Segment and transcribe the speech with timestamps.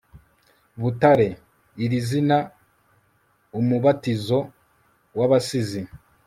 [0.81, 1.29] butare!
[1.83, 2.37] iri zina,
[3.59, 4.39] umubatizo
[5.17, 5.81] w'abasizi